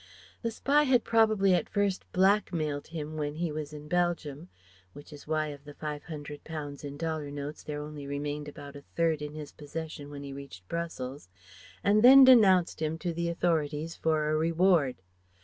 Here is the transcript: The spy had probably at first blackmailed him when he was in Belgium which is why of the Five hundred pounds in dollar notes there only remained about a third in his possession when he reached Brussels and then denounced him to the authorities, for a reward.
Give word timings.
The 0.41 0.49
spy 0.49 0.81
had 0.81 1.03
probably 1.03 1.53
at 1.53 1.69
first 1.69 2.11
blackmailed 2.11 2.87
him 2.87 3.17
when 3.17 3.35
he 3.35 3.51
was 3.51 3.71
in 3.71 3.87
Belgium 3.87 4.49
which 4.93 5.13
is 5.13 5.27
why 5.27 5.49
of 5.49 5.63
the 5.63 5.75
Five 5.75 6.05
hundred 6.05 6.43
pounds 6.43 6.83
in 6.83 6.97
dollar 6.97 7.29
notes 7.29 7.61
there 7.61 7.79
only 7.83 8.07
remained 8.07 8.47
about 8.47 8.75
a 8.75 8.81
third 8.95 9.21
in 9.21 9.35
his 9.35 9.51
possession 9.51 10.09
when 10.09 10.23
he 10.23 10.33
reached 10.33 10.67
Brussels 10.67 11.29
and 11.83 12.01
then 12.03 12.23
denounced 12.23 12.81
him 12.81 12.97
to 12.97 13.13
the 13.13 13.29
authorities, 13.29 13.95
for 13.95 14.31
a 14.31 14.35
reward. 14.35 15.03